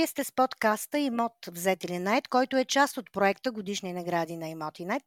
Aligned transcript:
Вие 0.00 0.06
сте 0.06 0.24
с 0.24 0.32
подкаста 0.32 0.98
Имот 0.98 1.32
взети 1.46 1.88
ли 1.88 1.98
найт, 1.98 2.28
който 2.28 2.56
е 2.56 2.64
част 2.64 2.96
от 2.96 3.12
проекта 3.12 3.52
Годишни 3.52 3.92
награди 3.92 4.36
на 4.36 4.48
Имотинет 4.48 5.02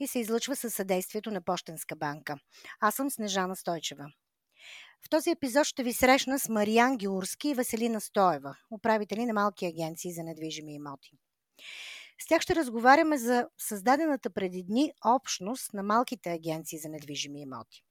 и 0.00 0.06
се 0.06 0.18
излъчва 0.18 0.56
със 0.56 0.74
съдействието 0.74 1.30
на 1.30 1.40
Пощенска 1.40 1.96
банка. 1.96 2.36
Аз 2.80 2.94
съм 2.94 3.10
Снежана 3.10 3.56
Стойчева. 3.56 4.12
В 5.06 5.08
този 5.10 5.30
епизод 5.30 5.64
ще 5.66 5.82
ви 5.82 5.92
срещна 5.92 6.38
с 6.38 6.48
Мариан 6.48 6.96
Георски 6.96 7.48
и 7.48 7.54
Веселина 7.54 8.00
Стоева, 8.00 8.56
управители 8.70 9.26
на 9.26 9.32
малки 9.32 9.66
агенции 9.66 10.12
за 10.12 10.22
недвижими 10.22 10.74
имоти. 10.74 11.10
С 12.22 12.26
тях 12.26 12.42
ще 12.42 12.56
разговаряме 12.56 13.18
за 13.18 13.48
създадената 13.58 14.30
преди 14.30 14.62
дни 14.62 14.92
общност 15.04 15.74
на 15.74 15.82
малките 15.82 16.30
агенции 16.30 16.78
за 16.78 16.88
недвижими 16.88 17.42
имоти. 17.42 17.84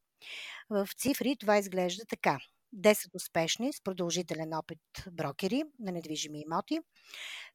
В 0.70 0.90
цифри 0.98 1.36
това 1.40 1.58
изглежда 1.58 2.06
така. 2.06 2.40
10 2.74 3.16
успешни 3.16 3.74
с 3.74 3.82
продължителен 3.84 4.54
опит 4.54 4.80
брокери 5.12 5.64
на 5.80 5.92
недвижими 5.92 6.42
имоти. 6.42 6.80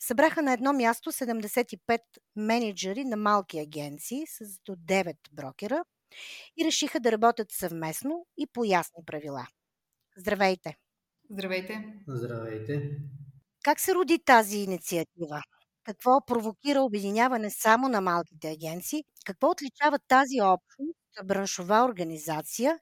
Събраха 0.00 0.42
на 0.42 0.52
едно 0.52 0.72
място 0.72 1.12
75 1.12 2.00
менеджери 2.36 3.04
на 3.04 3.16
малки 3.16 3.58
агенции 3.58 4.24
с 4.26 4.60
до 4.66 4.72
9 4.72 5.16
брокера 5.32 5.84
и 6.56 6.64
решиха 6.64 7.00
да 7.00 7.12
работят 7.12 7.52
съвместно 7.52 8.26
и 8.38 8.46
по 8.46 8.64
ясни 8.64 9.04
правила. 9.06 9.46
Здравейте! 10.16 10.76
Здравейте! 11.30 11.84
Здравейте! 12.08 12.98
Как 13.62 13.80
се 13.80 13.94
роди 13.94 14.18
тази 14.24 14.58
инициатива? 14.58 15.42
Какво 15.84 16.10
провокира 16.26 16.80
обединяване 16.82 17.50
само 17.50 17.88
на 17.88 18.00
малките 18.00 18.50
агенции? 18.50 19.04
Какво 19.26 19.50
отличава 19.50 19.98
тази 20.08 20.40
общност 20.42 21.03
браншова 21.24 21.84
организация 21.84 22.78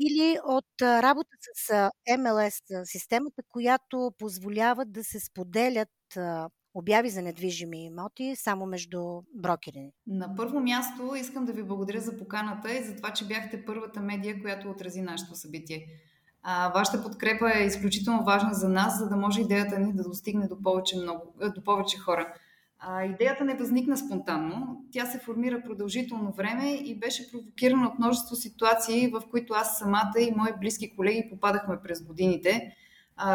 или 0.00 0.38
от 0.44 0.82
работа 0.82 1.30
с 1.54 1.90
МЛС 2.18 2.60
системата, 2.84 3.42
която 3.48 4.12
позволява 4.18 4.84
да 4.84 5.04
се 5.04 5.20
споделят 5.20 5.88
обяви 6.74 7.10
за 7.10 7.22
недвижими 7.22 7.84
имоти 7.84 8.36
само 8.36 8.66
между 8.66 9.22
брокери? 9.34 9.92
На 10.06 10.34
първо 10.36 10.60
място 10.60 11.14
искам 11.14 11.44
да 11.44 11.52
ви 11.52 11.62
благодаря 11.62 12.00
за 12.00 12.18
поканата 12.18 12.72
и 12.72 12.84
за 12.84 12.96
това, 12.96 13.12
че 13.12 13.26
бяхте 13.26 13.64
първата 13.64 14.00
медия, 14.00 14.42
която 14.42 14.70
отрази 14.70 15.02
нашето 15.02 15.34
събитие. 15.34 15.86
А, 16.42 16.72
вашата 16.72 17.02
подкрепа 17.02 17.52
е 17.54 17.66
изключително 17.66 18.24
важна 18.24 18.54
за 18.54 18.68
нас, 18.68 18.98
за 18.98 19.08
да 19.08 19.16
може 19.16 19.40
идеята 19.40 19.78
ни 19.78 19.92
да 19.92 20.02
достигне 20.02 20.48
до 20.48 20.62
повече, 20.62 20.96
много, 20.96 21.34
до 21.54 21.64
повече 21.64 21.98
хора. 21.98 22.34
А, 22.80 23.04
идеята 23.04 23.44
не 23.44 23.54
възникна 23.54 23.96
спонтанно. 23.96 24.84
Тя 24.92 25.06
се 25.06 25.18
формира 25.18 25.62
продължително 25.62 26.32
време 26.32 26.74
и 26.74 26.98
беше 26.98 27.30
провокирана 27.30 27.88
от 27.88 27.98
множество 27.98 28.36
ситуации, 28.36 29.08
в 29.08 29.22
които 29.30 29.54
аз 29.54 29.78
самата 29.78 30.20
и 30.20 30.32
мои 30.36 30.50
близки 30.60 30.96
колеги 30.96 31.28
попадахме 31.30 31.76
през 31.82 32.02
годините– 32.02 32.76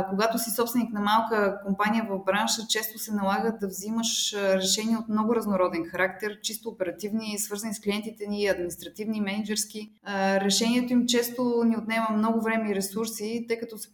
когато 0.09 0.39
си 0.39 0.51
собственик 0.51 0.93
на 0.93 0.99
малка 0.99 1.59
компания 1.65 2.07
в 2.09 2.23
бранша, 2.25 2.61
често 2.69 2.99
се 2.99 3.13
налага 3.13 3.57
да 3.61 3.67
взимаш 3.67 4.33
решения 4.33 4.99
от 4.99 5.09
много 5.09 5.35
разнороден 5.35 5.85
характер, 5.85 6.39
чисто 6.41 6.69
оперативни, 6.69 7.39
свързани 7.39 7.73
с 7.73 7.81
клиентите 7.81 8.27
ни, 8.27 8.47
административни, 8.47 9.21
менеджерски. 9.21 9.91
Решението 10.35 10.93
им 10.93 11.05
често 11.05 11.63
ни 11.65 11.77
отнема 11.77 12.07
много 12.11 12.41
време 12.41 12.71
и 12.71 12.75
ресурси, 12.75 13.45
тъй 13.47 13.59
като 13.59 13.77
се 13.77 13.89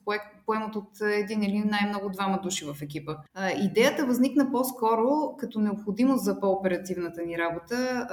поемат 0.45 0.75
от 0.75 1.01
един 1.01 1.43
или 1.43 1.59
най-много 1.59 2.09
двама 2.09 2.39
души 2.43 2.65
в 2.65 2.81
екипа. 2.81 3.15
Идеята 3.61 4.05
възникна 4.05 4.51
по-скоро 4.51 5.35
като 5.37 5.59
необходимост 5.59 6.23
за 6.23 6.39
по-оперативната 6.39 7.21
ни 7.21 7.37
работа, 7.37 8.07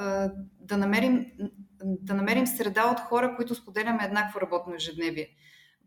да 0.61 0.77
намерим 0.77 1.27
да 1.85 2.15
намерим 2.15 2.47
среда 2.47 2.91
от 2.91 3.01
хора, 3.01 3.35
които 3.37 3.55
споделяме 3.55 4.05
еднакво 4.05 4.41
работно 4.41 4.75
ежедневие. 4.75 5.29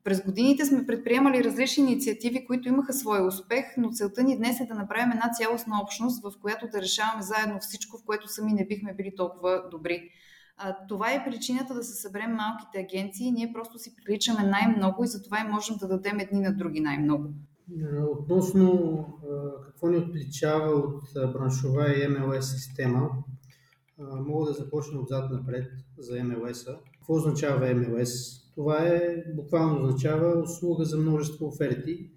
През 0.03 0.25
годините 0.25 0.66
сме 0.66 0.86
предприемали 0.86 1.44
различни 1.44 1.83
инициативи, 1.83 2.45
които 2.45 2.67
имаха 2.67 2.94
своя 2.94 3.23
успех, 3.23 3.66
но 3.78 3.91
целта 3.91 4.23
ни 4.23 4.38
днес 4.38 4.59
е 4.59 4.66
да 4.66 4.73
направим 4.73 5.12
една 5.12 5.31
цялостна 5.38 5.81
общност, 5.84 6.23
в 6.23 6.31
която 6.41 6.68
да 6.68 6.81
решаваме 6.81 7.23
заедно 7.23 7.59
всичко, 7.59 7.97
в 7.97 8.06
което 8.06 8.28
сами 8.28 8.53
не 8.53 8.68
бихме 8.68 8.94
били 8.94 9.16
толкова 9.18 9.63
добри. 9.72 10.09
Това 10.88 11.12
е 11.12 11.25
причината 11.25 11.73
да 11.73 11.84
се 11.84 12.01
съберем 12.01 12.31
малките 12.31 12.79
агенции. 12.79 13.31
Ние 13.31 13.53
просто 13.53 13.79
си 13.79 13.96
приличаме 13.96 14.44
най-много 14.44 15.03
и 15.03 15.07
затова 15.07 15.40
и 15.40 15.51
можем 15.51 15.75
да 15.78 15.88
дадем 15.88 16.19
едни 16.19 16.40
на 16.40 16.56
други 16.56 16.79
най-много. 16.79 17.34
Относно 18.19 19.06
какво 19.66 19.88
ни 19.88 19.97
отличава 19.97 20.69
от 20.69 21.34
браншова 21.34 22.03
и 22.03 22.07
МЛС 22.07 22.52
система, 22.52 23.09
мога 24.28 24.46
да 24.46 24.53
започна 24.53 25.00
отзад 25.00 25.31
напред 25.31 25.72
за 25.97 26.23
МЛС-а. 26.23 26.78
Какво 26.94 27.13
означава 27.13 27.75
МЛС? 27.75 28.12
Това 28.59 28.78
е, 28.78 29.24
буквално 29.36 29.86
означава 29.86 30.42
услуга 30.42 30.86
за 30.86 30.97
множество 30.97 31.47
оферти. 31.47 32.09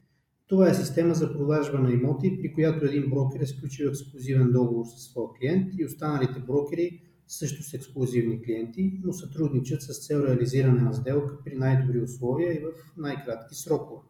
Това 0.47 0.69
е 0.69 0.75
система 0.75 1.15
за 1.15 1.33
продажба 1.33 1.79
на 1.79 1.93
имоти, 1.93 2.39
при 2.41 2.53
която 2.53 2.85
един 2.85 3.11
брокер 3.11 3.41
е 3.41 3.47
сключил 3.47 3.89
ексклюзивен 3.89 4.53
договор 4.53 4.85
със 4.87 5.03
своя 5.03 5.29
клиент 5.39 5.73
и 5.79 5.85
останалите 5.85 6.41
брокери 6.47 7.01
също 7.29 7.63
с 7.63 7.75
ексклюзивни 7.75 8.43
клиенти, 8.43 9.01
но 9.05 9.13
сътрудничат 9.13 9.83
с 9.83 10.07
цел 10.07 10.25
реализиране 10.29 10.81
на 10.81 10.95
сделка 10.95 11.39
при 11.45 11.55
най-добри 11.55 12.01
условия 12.01 12.53
и 12.53 12.61
в 12.61 12.97
най-кратки 12.97 13.55
срокове. 13.55 14.01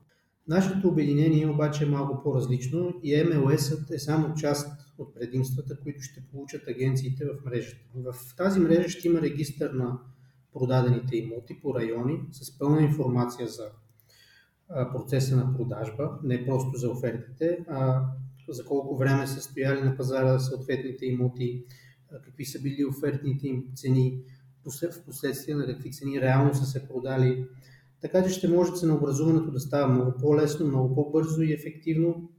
Нашето 0.49 0.89
обединение 0.89 1.49
обаче 1.49 1.85
е 1.85 1.89
малко 1.89 2.23
по-различно 2.23 2.95
и 3.03 3.15
MLS 3.15 3.95
е 3.95 3.99
само 3.99 4.35
част 4.35 4.69
от 4.99 5.15
предимствата, 5.15 5.79
които 5.83 6.03
ще 6.03 6.25
получат 6.33 6.69
агенциите 6.69 7.25
в 7.25 7.45
мрежата. 7.45 7.85
В 7.95 8.37
тази 8.37 8.61
мрежа 8.61 8.89
ще 8.89 9.09
има 9.09 9.21
регистър 9.21 9.71
на 9.71 9.99
продадените 10.53 11.17
имоти 11.17 11.61
по 11.63 11.75
райони 11.75 12.21
с 12.31 12.59
пълна 12.59 12.83
информация 12.83 13.49
за 13.49 13.65
процеса 14.93 15.37
на 15.37 15.57
продажба, 15.57 16.19
не 16.23 16.47
просто 16.47 16.79
за 16.79 16.91
офертите, 16.91 17.59
а 17.69 18.05
за 18.49 18.65
колко 18.65 18.97
време 18.97 19.27
са 19.27 19.41
стояли 19.41 19.83
на 19.83 19.97
пазара 19.97 20.39
съответните 20.39 21.07
имоти, 21.07 21.65
какви 22.25 22.45
са 22.45 22.63
били 22.63 22.85
офертните 22.85 23.49
им 23.49 23.65
цени, 23.75 24.21
в 24.65 25.05
последствие 25.07 25.55
на 25.55 25.67
какви 25.67 25.93
цени 25.93 26.21
реално 26.21 26.55
са 26.55 26.67
се 26.67 26.89
продали. 26.89 27.47
Така 28.01 28.25
че 28.25 28.31
ще 28.31 28.49
може 28.49 28.73
ценообразуването 28.73 29.51
да 29.51 29.61
става 29.61 29.93
много 29.93 30.13
по-лесно, 30.21 30.67
много 30.67 30.95
по-бързо 30.95 31.43
и 31.43 31.53
ефективно 31.53 32.31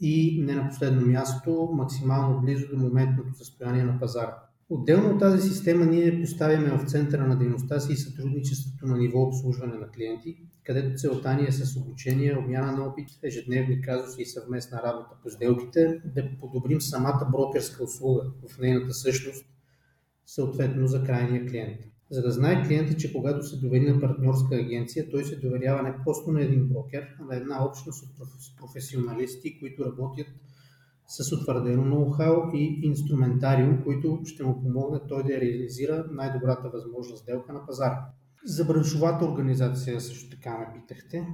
и 0.00 0.42
не 0.42 0.54
на 0.54 0.68
последно 0.68 1.06
място, 1.06 1.68
максимално 1.72 2.40
близо 2.40 2.68
до 2.68 2.76
моментното 2.76 3.34
състояние 3.34 3.84
на 3.84 4.00
пазара. 4.00 4.49
Отделно 4.72 5.14
от 5.14 5.20
тази 5.20 5.48
система 5.48 5.86
ние 5.86 6.20
поставяме 6.20 6.78
в 6.78 6.84
центъра 6.90 7.26
на 7.28 7.38
дейността 7.38 7.80
си 7.80 7.92
и 7.92 7.96
сътрудничеството 7.96 8.86
на 8.86 8.98
ниво 8.98 9.22
обслужване 9.22 9.74
на 9.74 9.88
клиенти, 9.90 10.36
където 10.64 10.96
целта 10.96 11.34
ни 11.34 11.46
е 11.46 11.52
с 11.52 11.76
обучение, 11.76 12.38
обмяна 12.38 12.72
на 12.72 12.84
опит, 12.86 13.08
ежедневни 13.22 13.80
казуси 13.80 14.22
и 14.22 14.26
съвместна 14.26 14.82
работа 14.82 15.16
по 15.22 15.30
сделките 15.30 16.00
да 16.04 16.30
подобрим 16.40 16.80
самата 16.80 17.28
брокерска 17.32 17.84
услуга 17.84 18.22
в 18.48 18.58
нейната 18.58 18.94
същност, 18.94 19.46
съответно 20.26 20.86
за 20.86 21.04
крайния 21.04 21.46
клиент. 21.46 21.80
За 22.10 22.22
да 22.22 22.30
знае 22.30 22.66
клиентът, 22.66 22.98
че 22.98 23.12
когато 23.12 23.46
се 23.46 23.56
довери 23.56 23.92
на 23.92 24.00
партньорска 24.00 24.56
агенция, 24.56 25.10
той 25.10 25.24
се 25.24 25.36
доверява 25.36 25.82
не 25.82 25.94
просто 26.04 26.32
на 26.32 26.42
един 26.42 26.68
брокер, 26.68 27.06
а 27.20 27.24
на 27.24 27.36
една 27.36 27.64
общност 27.64 28.04
от 28.04 28.28
професионалисти, 28.60 29.60
които 29.60 29.84
работят 29.84 30.26
с 31.10 31.32
утвърдено 31.32 31.82
ноу-хау 31.82 32.54
и 32.54 32.80
инструментариум, 32.82 33.82
които 33.84 34.20
ще 34.24 34.44
му 34.44 34.62
помогнат 34.62 35.08
той 35.08 35.22
да 35.22 35.40
реализира 35.40 36.04
най-добрата 36.10 36.68
възможна 36.68 37.16
сделка 37.16 37.52
на 37.52 37.66
пазара. 37.66 38.06
За 38.44 38.64
браншовата 38.64 39.24
организация 39.24 40.00
също 40.00 40.30
така 40.30 40.58
ме 40.58 40.66
питахте. 40.74 41.26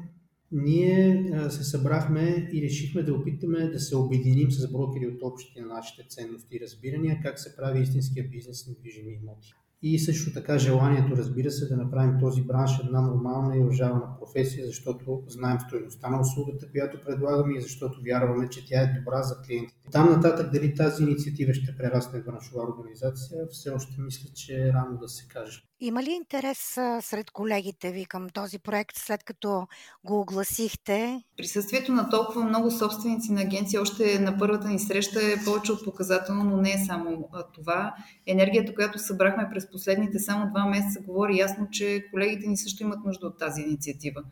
Ние 0.53 1.33
се 1.49 1.65
събрахме 1.65 2.51
и 2.53 2.63
решихме 2.63 3.03
да 3.03 3.15
опитаме 3.15 3.69
да 3.69 3.81
се 3.81 3.97
обединим 3.97 4.51
с 4.51 4.73
брокери 4.73 5.07
от 5.07 5.23
общите 5.23 5.61
на 5.61 5.67
нашите 5.67 6.09
ценности 6.09 6.57
и 6.57 6.61
разбирания, 6.61 7.21
как 7.23 7.39
се 7.39 7.57
прави 7.57 7.81
истинския 7.81 8.29
бизнес 8.31 8.67
на 8.69 8.75
движими 8.75 9.13
имоти. 9.23 9.49
И 9.89 9.99
също 9.99 10.33
така 10.33 10.59
желанието, 10.59 11.17
разбира 11.17 11.51
се, 11.51 11.69
да 11.69 11.77
направим 11.77 12.21
този 12.21 12.43
бранш 12.43 12.71
една 12.85 13.01
нормална 13.01 13.57
и 13.57 13.61
уважавана 13.61 14.19
професия, 14.19 14.67
защото 14.67 15.23
знаем 15.27 15.59
стоеността 15.61 16.11
на 16.11 16.21
услугата, 16.21 16.71
която 16.71 17.01
предлагаме 17.07 17.59
и 17.59 17.61
защото 17.61 18.01
вярваме, 18.07 18.49
че 18.49 18.67
тя 18.67 18.81
е 18.81 18.95
добра 18.99 19.23
за 19.23 19.43
клиентите. 19.47 19.91
Там 19.93 20.11
нататък 20.11 20.53
дали 20.53 20.75
тази 20.75 21.03
инициатива 21.03 21.55
ще 21.55 21.77
прерасне 21.77 22.21
в 22.21 22.25
браншова 22.25 22.63
организация, 22.63 23.47
все 23.51 23.71
още 23.71 24.01
мисля, 24.01 24.29
че 24.35 24.55
е 24.55 24.73
рано 24.73 24.99
да 24.99 25.09
се 25.09 25.29
каже. 25.29 25.63
Има 25.81 26.03
ли 26.03 26.11
интерес 26.11 26.59
сред 27.01 27.31
колегите 27.31 27.93
ви 27.93 28.05
към 28.05 28.29
този 28.29 28.59
проект, 28.59 28.97
след 28.97 29.25
като 29.25 29.67
го 30.05 30.21
огласихте? 30.21 31.23
Присъствието 31.37 31.93
на 31.93 32.11
толкова 32.11 32.45
много 32.45 32.71
собственици 32.71 33.33
на 33.33 33.41
агенции 33.41 33.79
още 33.79 34.19
на 34.19 34.39
първата 34.39 34.69
ни 34.69 34.79
среща 34.79 35.21
е 35.23 35.45
повече 35.45 35.73
от 35.73 35.85
показателно, 35.85 36.45
но 36.45 36.57
не 36.57 36.73
е 36.73 36.85
само 36.87 37.29
това. 37.55 37.95
Енергията, 38.27 38.75
която 38.75 38.99
събрахме 38.99 39.49
през 39.53 39.71
последните 39.77 40.19
само 40.19 40.51
два 40.51 40.67
месеца, 40.67 41.01
говори 41.07 41.39
ясно, 41.39 41.69
че 41.71 42.05
колегите 42.11 42.49
ни 42.49 42.57
също 42.57 42.83
имат 42.83 43.05
нужда 43.05 43.27
от 43.27 43.39
тази 43.39 43.63
инициатива. 43.63 44.23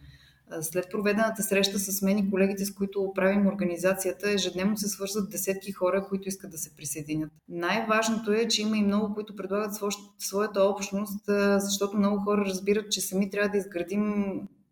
След 0.61 0.91
проведената 0.91 1.43
среща 1.43 1.79
с 1.79 2.03
мен 2.03 2.19
и 2.19 2.31
колегите, 2.31 2.65
с 2.65 2.75
които 2.75 3.13
правим 3.15 3.47
организацията, 3.47 4.31
ежедневно 4.31 4.77
се 4.77 4.89
свързват 4.89 5.31
десетки 5.31 5.73
хора, 5.73 6.07
които 6.09 6.29
искат 6.29 6.51
да 6.51 6.59
се 6.59 6.77
присъединят. 6.77 7.31
Най-важното 7.49 8.33
е, 8.33 8.49
че 8.49 8.63
има 8.63 8.77
и 8.77 8.83
много, 8.83 9.15
които 9.15 9.37
предлагат 9.37 9.75
своята 10.19 10.63
общност, 10.63 11.25
защото 11.59 11.97
много 11.97 12.19
хора 12.19 12.45
разбират, 12.45 12.93
че 12.93 13.01
сами 13.01 13.31
трябва 13.31 13.49
да 13.49 13.59
изградим 13.59 14.25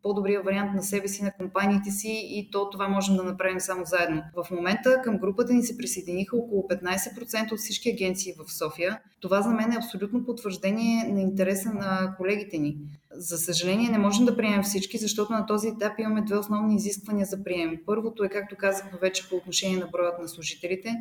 по-добрия 0.02 0.42
вариант 0.42 0.74
на 0.74 0.82
себе 0.82 1.08
си, 1.08 1.24
на 1.24 1.32
компаниите 1.32 1.90
си 1.90 2.22
и 2.24 2.50
то 2.50 2.70
това 2.70 2.88
можем 2.88 3.16
да 3.16 3.22
направим 3.22 3.60
само 3.60 3.84
заедно. 3.84 4.22
В 4.36 4.50
момента 4.50 5.00
към 5.04 5.18
групата 5.18 5.52
ни 5.52 5.62
се 5.62 5.76
присъединиха 5.76 6.36
около 6.36 6.62
15% 6.62 7.52
от 7.52 7.58
всички 7.58 7.90
агенции 7.90 8.32
в 8.38 8.52
София. 8.52 9.00
Това 9.20 9.42
за 9.42 9.50
мен 9.50 9.72
е 9.72 9.76
абсолютно 9.76 10.24
потвърждение 10.24 11.04
на 11.12 11.20
интереса 11.20 11.72
на 11.72 12.14
колегите 12.16 12.58
ни. 12.58 12.76
За 13.10 13.38
съжаление 13.38 13.90
не 13.90 13.98
можем 13.98 14.26
да 14.26 14.36
приемем 14.36 14.62
всички, 14.62 14.98
защото 14.98 15.32
на 15.32 15.46
този 15.46 15.68
етап 15.68 15.92
имаме 15.98 16.22
две 16.22 16.38
основни 16.38 16.76
изисквания 16.76 17.26
за 17.26 17.44
прием. 17.44 17.78
Първото 17.86 18.24
е, 18.24 18.28
както 18.28 18.56
казахме 18.56 18.98
вече 19.00 19.28
по 19.28 19.36
отношение 19.36 19.78
на 19.78 19.86
броят 19.86 20.18
на 20.18 20.28
служителите 20.28 20.94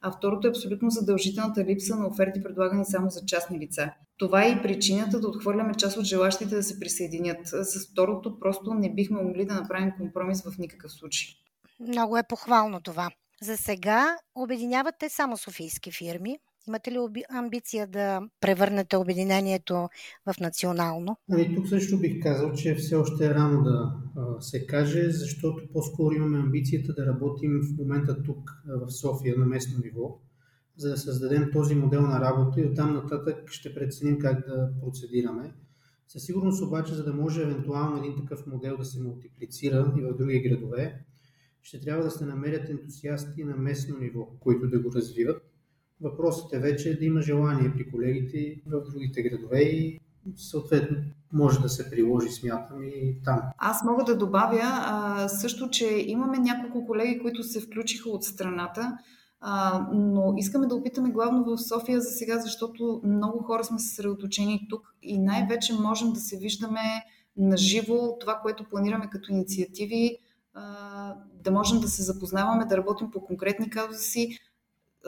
а 0.00 0.12
второто 0.12 0.46
е 0.46 0.50
абсолютно 0.50 0.90
задължителната 0.90 1.64
липса 1.64 1.96
на 1.96 2.06
оферти, 2.06 2.42
предлагани 2.42 2.84
само 2.84 3.10
за 3.10 3.24
частни 3.26 3.58
лица. 3.58 3.92
Това 4.18 4.44
е 4.44 4.50
и 4.50 4.62
причината 4.62 5.20
да 5.20 5.28
отхвърляме 5.28 5.74
част 5.74 5.96
от 5.96 6.04
желащите 6.04 6.54
да 6.54 6.62
се 6.62 6.80
присъединят. 6.80 7.38
С 7.44 7.90
второто 7.90 8.38
просто 8.40 8.74
не 8.74 8.94
бихме 8.94 9.22
могли 9.22 9.46
да 9.46 9.54
направим 9.54 9.92
компромис 9.98 10.42
в 10.42 10.58
никакъв 10.58 10.92
случай. 10.92 11.28
Много 11.80 12.16
е 12.16 12.28
похвално 12.28 12.80
това. 12.80 13.10
За 13.42 13.56
сега 13.56 14.16
обединявате 14.34 15.08
само 15.08 15.36
софийски 15.36 15.92
фирми. 15.92 16.38
Имате 16.68 16.92
ли 16.92 17.24
амбиция 17.30 17.86
да 17.86 18.20
превърнете 18.40 18.96
обединението 18.96 19.74
в 20.26 20.40
национално? 20.40 21.16
Ами, 21.30 21.54
тук 21.54 21.68
също 21.68 21.98
бих 21.98 22.22
казал, 22.22 22.52
че 22.52 22.74
все 22.74 22.94
още 22.94 23.26
е 23.26 23.34
рано 23.34 23.62
да 23.62 23.92
се 24.40 24.66
каже, 24.66 25.10
защото 25.10 25.62
по-скоро 25.72 26.14
имаме 26.14 26.38
амбицията 26.38 26.94
да 26.94 27.06
работим 27.06 27.60
в 27.62 27.78
момента 27.78 28.22
тук 28.22 28.62
в 28.66 28.90
София 28.90 29.38
на 29.38 29.46
местно 29.46 29.80
ниво, 29.84 30.18
за 30.76 30.90
да 30.90 30.96
създадем 30.96 31.50
този 31.52 31.74
модел 31.74 32.00
на 32.00 32.20
работа 32.20 32.60
и 32.60 32.66
оттам 32.66 32.94
нататък 32.94 33.50
ще 33.50 33.74
преценим 33.74 34.18
как 34.18 34.46
да 34.46 34.70
процедираме. 34.80 35.54
Със 36.08 36.22
сигурност 36.22 36.62
обаче, 36.62 36.94
за 36.94 37.04
да 37.04 37.12
може 37.12 37.42
евентуално 37.42 37.98
един 37.98 38.16
такъв 38.16 38.46
модел 38.46 38.76
да 38.76 38.84
се 38.84 39.02
мултиплицира 39.02 39.94
и 39.98 40.02
в 40.02 40.16
други 40.16 40.40
градове, 40.40 41.04
ще 41.62 41.80
трябва 41.80 42.04
да 42.04 42.10
се 42.10 42.24
намерят 42.24 42.68
ентусиасти 42.68 43.44
на 43.44 43.56
местно 43.56 43.98
ниво, 43.98 44.26
които 44.40 44.68
да 44.68 44.80
го 44.80 44.92
развиват 44.92 45.42
Въпросът 46.00 46.52
е 46.52 46.58
вече 46.58 46.98
да 46.98 47.04
има 47.04 47.20
желание 47.20 47.72
при 47.74 47.90
колегите 47.90 48.60
в 48.66 48.82
другите 48.90 49.22
градове 49.22 49.60
и 49.60 50.00
съответно 50.36 50.96
може 51.32 51.60
да 51.60 51.68
се 51.68 51.90
приложи, 51.90 52.28
смятам, 52.28 52.82
и 52.82 53.22
там. 53.24 53.40
Аз 53.58 53.84
мога 53.84 54.04
да 54.04 54.16
добавя 54.16 55.28
също, 55.28 55.70
че 55.70 56.04
имаме 56.06 56.38
няколко 56.38 56.86
колеги, 56.86 57.18
които 57.22 57.42
се 57.42 57.60
включиха 57.60 58.10
от 58.10 58.24
страната, 58.24 58.98
но 59.92 60.34
искаме 60.36 60.66
да 60.66 60.74
опитаме 60.74 61.10
главно 61.10 61.44
в 61.44 61.58
София 61.58 62.00
за 62.00 62.10
сега, 62.10 62.38
защото 62.38 63.00
много 63.04 63.38
хора 63.38 63.64
сме 63.64 63.78
съсредоточени 63.78 64.66
тук 64.70 64.94
и 65.02 65.18
най-вече 65.18 65.74
можем 65.74 66.12
да 66.12 66.20
се 66.20 66.38
виждаме 66.38 67.04
на 67.36 67.56
живо 67.56 68.18
това, 68.20 68.34
което 68.42 68.68
планираме 68.68 69.10
като 69.10 69.32
инициативи, 69.32 70.16
да 71.44 71.50
можем 71.50 71.80
да 71.80 71.88
се 71.88 72.02
запознаваме, 72.02 72.64
да 72.64 72.76
работим 72.76 73.10
по 73.10 73.20
конкретни 73.20 73.70
казуси, 73.70 74.38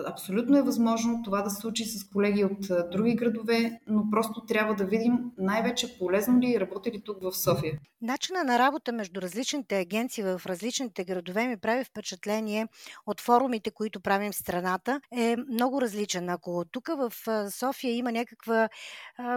Абсолютно 0.06 0.58
е 0.58 0.62
възможно 0.62 1.23
това 1.25 1.43
да 1.43 1.50
се 1.50 1.61
случи 1.61 1.85
с 1.85 2.08
колеги 2.08 2.44
от 2.44 2.90
други 2.90 3.14
градове, 3.14 3.81
но 3.87 4.11
просто 4.11 4.44
трябва 4.46 4.75
да 4.75 4.85
видим 4.85 5.12
най-вече 5.38 5.99
полезно 5.99 6.40
ли 6.40 6.61
работи 6.61 6.90
ли 6.90 7.02
тук 7.05 7.23
в 7.23 7.32
София. 7.32 7.79
Начина 8.02 8.44
на 8.44 8.58
работа 8.58 8.93
между 8.93 9.23
различните 9.23 9.79
агенции 9.79 10.25
в 10.25 10.43
различните 10.46 11.05
градове 11.05 11.46
ми 11.46 11.56
прави 11.56 11.85
впечатление 11.85 12.67
от 13.06 13.20
форумите, 13.20 13.70
които 13.70 14.00
правим 14.00 14.32
в 14.32 14.37
страната, 14.37 15.00
е 15.17 15.37
много 15.50 15.81
различен. 15.81 16.29
Ако 16.29 16.64
тук 16.70 16.88
в 16.88 17.12
София 17.50 17.96
има 17.96 18.12
някаква 18.12 18.69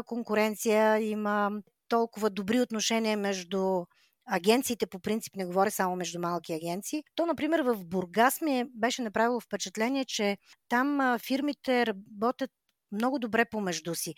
конкуренция, 0.06 1.00
има 1.00 1.51
толкова 1.88 2.30
добри 2.30 2.62
отношения 2.62 3.18
между 3.18 3.86
агенциите 4.31 4.86
по 4.88 5.00
принцип, 5.00 5.36
не 5.36 5.45
говоря 5.45 5.72
само 5.72 5.95
между 5.95 6.19
малки 6.19 6.54
агенции, 6.54 7.04
то, 7.16 7.25
например, 7.25 7.60
в 7.60 7.86
Бургас 7.86 8.42
ми 8.42 8.60
е, 8.60 8.66
беше 8.75 9.01
направило 9.01 9.39
впечатление, 9.39 10.06
че 10.06 10.38
там 10.69 11.18
фирмите 11.19 11.86
работят 11.86 12.51
много 12.92 13.19
добре 13.19 13.45
помежду 13.45 13.95
си. 13.95 14.16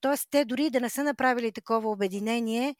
Тоест, 0.00 0.28
те 0.30 0.44
дори 0.44 0.70
да 0.70 0.80
не 0.80 0.90
са 0.90 1.04
направили 1.04 1.52
такова 1.52 1.90
обединение, 1.90 2.74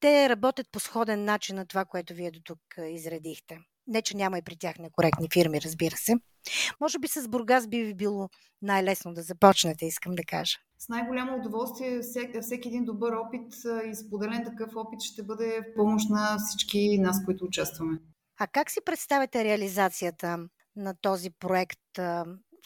те 0.00 0.28
работят 0.28 0.66
по 0.72 0.80
сходен 0.80 1.24
начин 1.24 1.56
на 1.56 1.66
това, 1.66 1.84
което 1.84 2.14
вие 2.14 2.30
до 2.30 2.40
тук 2.44 2.58
изредихте. 2.78 3.58
Не, 3.86 4.02
че 4.02 4.16
няма 4.16 4.38
и 4.38 4.42
при 4.42 4.56
тях 4.56 4.78
некоректни 4.78 5.28
фирми, 5.32 5.60
разбира 5.60 5.96
се. 5.96 6.14
Може 6.80 6.98
би 6.98 7.08
с 7.08 7.28
Бургас 7.28 7.68
би 7.68 7.84
ви 7.84 7.94
било 7.94 8.28
най-лесно 8.62 9.14
да 9.14 9.22
започнете, 9.22 9.86
искам 9.86 10.14
да 10.14 10.22
кажа. 10.24 10.56
С 10.78 10.88
най-голямо 10.88 11.36
удоволствие 11.36 12.00
всеки, 12.00 12.40
всеки 12.40 12.68
един 12.68 12.84
добър 12.84 13.12
опит 13.12 13.54
и 13.90 13.94
споделен 13.94 14.44
такъв 14.44 14.76
опит 14.76 15.00
ще 15.00 15.22
бъде 15.22 15.60
в 15.60 15.74
помощ 15.76 16.10
на 16.10 16.36
всички 16.38 16.98
нас, 16.98 17.24
които 17.24 17.44
участваме. 17.44 17.98
А 18.38 18.46
как 18.46 18.70
си 18.70 18.80
представяте 18.84 19.44
реализацията 19.44 20.38
на 20.76 20.94
този 21.02 21.30
проект? 21.30 21.78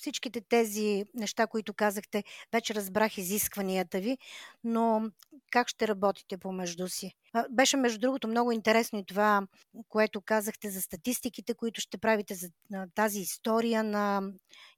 всичките 0.01 0.41
тези 0.41 1.05
неща, 1.15 1.47
които 1.47 1.75
казахте, 1.75 2.25
вече 2.53 2.75
разбрах 2.75 3.19
изискванията 3.19 4.01
ви, 4.01 4.19
но 4.65 5.11
как 5.51 5.69
ще 5.69 5.89
работите 5.89 6.39
помежду 6.39 6.89
си? 6.89 7.15
Беше, 7.51 7.77
между 7.77 7.99
другото, 7.99 8.29
много 8.29 8.53
интересно 8.53 8.99
и 8.99 9.05
това, 9.07 9.43
което 9.89 10.21
казахте 10.21 10.71
за 10.71 10.81
статистиките, 10.81 11.55
които 11.55 11.81
ще 11.81 11.99
правите 11.99 12.35
за 12.35 12.49
тази 12.95 13.21
история 13.21 13.85
на 13.85 14.23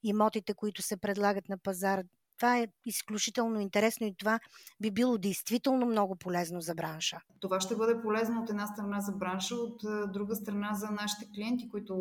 имотите, 0.02 0.54
които 0.54 0.82
се 0.82 0.96
предлагат 0.96 1.48
на 1.48 1.58
пазара. 1.58 2.02
Това 2.38 2.58
е 2.58 2.68
изключително 2.86 3.60
интересно 3.60 4.06
и 4.06 4.14
това 4.18 4.40
би 4.80 4.90
било 4.90 5.18
действително 5.18 5.86
много 5.86 6.16
полезно 6.16 6.60
за 6.60 6.74
бранша. 6.74 7.18
Това 7.40 7.60
ще 7.60 7.76
бъде 7.76 8.02
полезно 8.02 8.42
от 8.42 8.50
една 8.50 8.66
страна 8.66 9.00
за 9.00 9.12
бранша, 9.12 9.54
от 9.54 9.82
друга 10.12 10.36
страна 10.36 10.74
за 10.74 10.90
нашите 10.90 11.28
клиенти, 11.34 11.68
които 11.68 11.94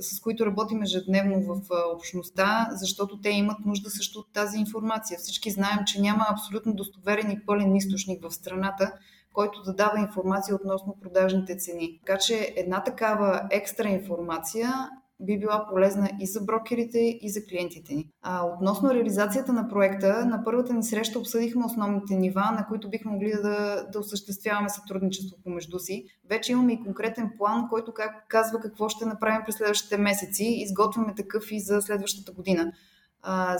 с 0.00 0.20
които 0.20 0.46
работим 0.46 0.82
ежедневно 0.82 1.54
в 1.54 1.60
общността, 1.94 2.68
защото 2.70 3.20
те 3.20 3.30
имат 3.30 3.58
нужда 3.64 3.90
също 3.90 4.18
от 4.18 4.32
тази 4.32 4.58
информация. 4.58 5.18
Всички 5.18 5.50
знаем, 5.50 5.78
че 5.86 6.00
няма 6.00 6.26
абсолютно 6.28 6.74
достоверен 6.74 7.30
и 7.30 7.46
пълен 7.46 7.76
източник 7.76 8.22
в 8.22 8.34
страната, 8.34 8.92
който 9.32 9.62
да 9.62 9.74
дава 9.74 10.00
информация 10.00 10.56
относно 10.56 10.96
продажните 11.02 11.56
цени. 11.56 12.00
Така 12.06 12.18
че 12.18 12.54
една 12.56 12.84
такава 12.84 13.48
екстра 13.50 13.88
информация 13.88 14.90
би 15.20 15.38
била 15.38 15.66
полезна 15.70 16.10
и 16.20 16.26
за 16.26 16.40
брокерите, 16.40 17.18
и 17.20 17.30
за 17.30 17.40
клиентите 17.46 17.94
ни. 17.94 18.10
А, 18.22 18.46
относно 18.46 18.94
реализацията 18.94 19.52
на 19.52 19.68
проекта, 19.68 20.26
на 20.26 20.44
първата 20.44 20.74
ни 20.74 20.82
среща 20.82 21.18
обсъдихме 21.18 21.64
основните 21.64 22.14
нива, 22.14 22.50
на 22.52 22.66
които 22.68 22.90
бихме 22.90 23.10
могли 23.10 23.32
да, 23.42 23.86
да 23.92 23.98
осъществяваме 23.98 24.68
сътрудничество 24.68 25.36
помежду 25.44 25.78
си. 25.78 26.04
Вече 26.28 26.52
имаме 26.52 26.72
и 26.72 26.82
конкретен 26.82 27.30
план, 27.38 27.68
който 27.70 27.92
казва 28.28 28.60
какво 28.60 28.88
ще 28.88 29.06
направим 29.06 29.42
през 29.46 29.56
следващите 29.56 29.98
месеци. 29.98 30.44
Изготвяме 30.44 31.14
такъв 31.14 31.44
и 31.50 31.60
за 31.60 31.82
следващата 31.82 32.32
година. 32.32 32.72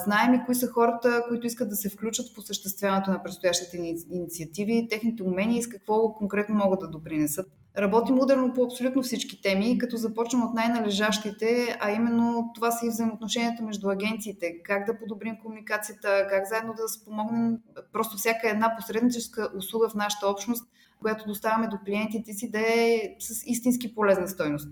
Знаем 0.05 0.35
и 0.35 0.45
кои 0.47 0.55
са 0.55 0.67
хората, 0.67 1.25
които 1.29 1.47
искат 1.47 1.69
да 1.69 1.77
се 1.77 1.91
включат 1.91 2.35
в 2.35 2.39
осъществяването 2.39 3.11
на 3.11 3.23
предстоящите 3.23 3.77
инициативи, 4.11 4.89
техните 4.91 5.23
умения 5.23 5.59
и 5.59 5.63
с 5.63 5.69
какво 5.69 6.15
конкретно 6.15 6.55
могат 6.55 6.81
да 6.81 6.89
допринесат. 6.89 7.47
Работим 7.79 8.19
ударно 8.19 8.53
по 8.53 8.65
абсолютно 8.65 9.03
всички 9.03 9.43
теми, 9.43 9.79
като 9.79 9.97
започвам 9.97 10.43
от 10.43 10.55
най-належащите, 10.55 11.79
а 11.81 11.91
именно 11.91 12.51
това 12.55 12.71
са 12.71 12.87
и 12.87 12.89
взаимоотношенията 12.89 13.63
между 13.63 13.89
агенциите, 13.89 14.63
как 14.63 14.87
да 14.87 14.99
подобрим 14.99 15.37
комуникацията, 15.43 16.27
как 16.31 16.49
заедно 16.49 16.75
да 16.75 16.89
спомогнем 16.89 17.59
просто 17.93 18.17
всяка 18.17 18.51
една 18.51 18.77
посредническа 18.77 19.51
услуга 19.57 19.89
в 19.89 19.95
нашата 19.95 20.29
общност, 20.29 20.65
която 21.01 21.27
доставяме 21.27 21.69
до 21.69 21.79
клиентите 21.85 22.33
си, 22.33 22.51
да 22.51 22.61
е 22.61 23.17
с 23.19 23.43
истински 23.47 23.95
полезна 23.95 24.29
стойност. 24.29 24.69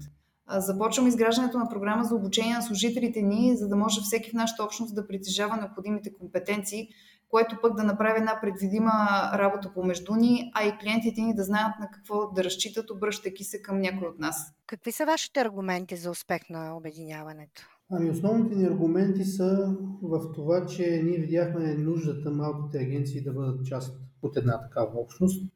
Започвам 0.57 1.07
изграждането 1.07 1.59
на 1.59 1.69
програма 1.69 2.05
за 2.05 2.15
обучение 2.15 2.55
на 2.55 2.63
служителите 2.63 3.23
ни, 3.23 3.57
за 3.57 3.69
да 3.69 3.77
може 3.77 4.01
всеки 4.01 4.31
в 4.31 4.35
нашата 4.35 4.65
общност 4.65 4.95
да 4.95 5.07
притежава 5.07 5.57
необходимите 5.57 6.15
компетенции, 6.15 6.89
което 7.29 7.59
пък 7.63 7.77
да 7.77 7.85
направи 7.85 8.19
една 8.19 8.39
предвидима 8.41 8.93
работа 9.35 9.73
помежду 9.75 10.15
ни, 10.15 10.51
а 10.55 10.65
и 10.65 10.79
клиентите 10.79 11.21
ни 11.21 11.35
да 11.35 11.45
знаят 11.45 11.75
на 11.81 11.91
какво 11.91 12.31
да 12.31 12.45
разчитат, 12.45 12.91
обръщайки 12.91 13.45
се 13.45 13.63
към 13.63 13.81
някой 13.81 14.09
от 14.09 14.19
нас. 14.19 14.55
Какви 14.67 14.93
са 14.93 15.07
вашите 15.07 15.41
аргументи 15.41 15.97
за 15.97 16.11
успех 16.11 16.43
на 16.51 16.77
обединяването? 16.77 17.63
Ами 17.91 18.11
основните 18.11 18.55
ни 18.55 18.65
аргументи 18.65 19.25
са 19.25 19.77
в 20.03 20.33
това, 20.35 20.67
че 20.67 21.03
ние 21.05 21.19
видяхме 21.19 21.75
нуждата 21.75 22.31
малките 22.31 22.79
агенции 22.79 23.23
да 23.23 23.33
бъдат 23.33 23.67
част 23.67 23.99
от 24.23 24.37
една 24.37 24.61
такава 24.61 24.91
общност 24.95 25.53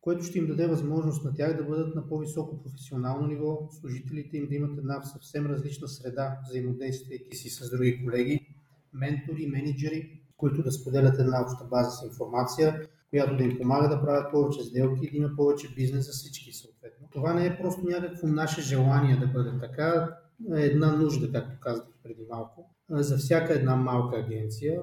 което 0.00 0.24
ще 0.24 0.38
им 0.38 0.46
даде 0.46 0.66
възможност 0.66 1.24
на 1.24 1.34
тях 1.34 1.56
да 1.56 1.64
бъдат 1.64 1.94
на 1.94 2.08
по-високо 2.08 2.62
професионално 2.62 3.26
ниво, 3.26 3.68
служителите 3.80 4.36
им 4.36 4.48
да 4.48 4.54
имат 4.54 4.78
една 4.78 5.02
съвсем 5.02 5.46
различна 5.46 5.88
среда, 5.88 6.38
взаимодействайки 6.48 7.36
си 7.36 7.50
с 7.50 7.70
други 7.70 8.04
колеги, 8.04 8.46
ментори, 8.92 9.46
менеджери, 9.46 10.22
които 10.36 10.62
да 10.62 10.72
споделят 10.72 11.18
една 11.18 11.42
обща 11.42 11.64
база 11.64 11.90
с 11.90 12.02
информация, 12.02 12.88
която 13.10 13.36
да 13.36 13.44
им 13.44 13.58
помага 13.58 13.88
да 13.88 14.00
правят 14.00 14.32
повече 14.32 14.62
сделки 14.62 15.06
и 15.06 15.10
да 15.10 15.16
има 15.16 15.30
повече 15.36 15.74
бизнес 15.74 16.06
за 16.06 16.12
всички 16.12 16.52
съответно. 16.52 17.08
Това 17.12 17.34
не 17.34 17.46
е 17.46 17.58
просто 17.58 17.82
някакво 17.84 18.26
наше 18.26 18.60
желание 18.60 19.16
да 19.16 19.26
бъде 19.26 19.58
така, 19.60 20.08
е 20.56 20.60
една 20.60 20.96
нужда, 20.96 21.32
както 21.32 21.60
казах 21.60 21.84
преди 22.02 22.26
малко, 22.30 22.74
за 22.90 23.16
всяка 23.16 23.54
една 23.54 23.76
малка 23.76 24.18
агенция 24.18 24.82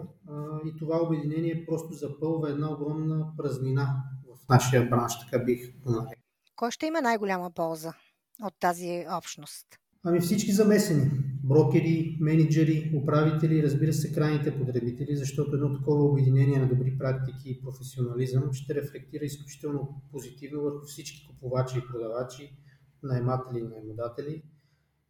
и 0.65 0.77
това 0.79 1.01
обединение 1.03 1.65
просто 1.65 1.93
запълва 1.93 2.49
една 2.49 2.73
огромна 2.73 3.27
празнина 3.37 4.03
нашия 4.49 4.89
бранш, 4.89 5.13
така 5.19 5.43
бих 5.43 5.79
го 5.79 5.91
нарекал. 5.91 6.21
Кой 6.55 6.71
ще 6.71 6.85
има 6.85 7.01
най-голяма 7.01 7.51
полза 7.51 7.93
от 8.43 8.53
тази 8.59 9.05
общност? 9.17 9.67
Ами 10.07 10.19
всички 10.19 10.51
замесени. 10.51 11.11
Брокери, 11.43 12.17
менеджери, 12.21 12.91
управители, 13.01 13.63
разбира 13.63 13.93
се, 13.93 14.13
крайните 14.13 14.57
потребители, 14.57 15.15
защото 15.15 15.55
едно 15.55 15.77
такова 15.77 16.03
обединение 16.03 16.59
на 16.59 16.67
добри 16.67 16.97
практики 16.97 17.49
и 17.49 17.61
професионализъм 17.61 18.53
ще 18.53 18.75
рефлектира 18.75 19.25
изключително 19.25 20.01
позитивно 20.11 20.61
върху 20.61 20.85
всички 20.85 21.27
купувачи 21.27 21.77
и 21.77 21.87
продавачи, 21.91 22.57
наематели 23.03 23.59
и 23.59 23.67
наемодатели. 23.67 24.43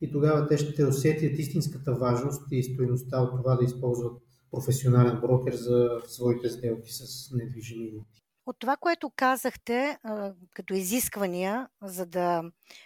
И 0.01 0.11
тогава 0.11 0.47
те 0.47 0.57
ще 0.57 0.85
усетят 0.85 1.39
истинската 1.39 1.93
важност 1.93 2.51
и 2.51 2.63
стоеността 2.63 3.21
от 3.21 3.37
това 3.37 3.55
да 3.55 3.65
използват 3.65 4.21
професионален 4.51 5.21
брокер 5.21 5.53
за 5.53 5.89
своите 6.07 6.49
сделки 6.49 6.91
с 6.93 7.31
недвижими 7.31 7.87
имоти. 7.87 8.24
От 8.45 8.59
това, 8.59 8.77
което 8.77 9.11
казахте 9.15 9.97
като 10.53 10.73
изисквания, 10.73 11.67
за 11.81 12.05
да 12.05 12.43